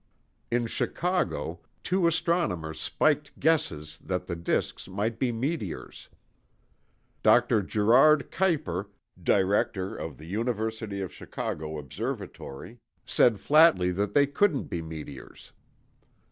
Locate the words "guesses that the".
3.39-4.35